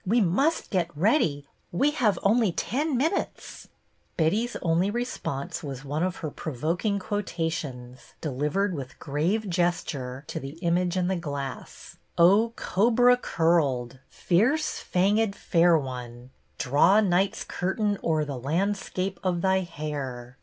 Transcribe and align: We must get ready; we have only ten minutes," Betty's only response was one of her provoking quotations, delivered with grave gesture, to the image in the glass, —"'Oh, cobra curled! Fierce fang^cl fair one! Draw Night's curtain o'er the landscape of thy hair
We 0.03 0.19
must 0.19 0.71
get 0.71 0.89
ready; 0.97 1.45
we 1.71 1.91
have 1.91 2.17
only 2.23 2.51
ten 2.51 2.97
minutes," 2.97 3.67
Betty's 4.17 4.55
only 4.63 4.89
response 4.89 5.61
was 5.61 5.85
one 5.85 6.01
of 6.01 6.15
her 6.25 6.31
provoking 6.31 6.97
quotations, 6.97 8.15
delivered 8.19 8.73
with 8.73 8.97
grave 8.97 9.47
gesture, 9.47 10.23
to 10.25 10.39
the 10.39 10.57
image 10.63 10.97
in 10.97 11.07
the 11.07 11.15
glass, 11.15 11.97
—"'Oh, 12.29 12.53
cobra 12.55 13.15
curled! 13.15 13.99
Fierce 14.09 14.83
fang^cl 14.91 15.35
fair 15.35 15.77
one! 15.77 16.31
Draw 16.57 17.01
Night's 17.01 17.43
curtain 17.43 17.99
o'er 18.03 18.25
the 18.25 18.39
landscape 18.39 19.19
of 19.23 19.41
thy 19.41 19.59
hair 19.59 20.39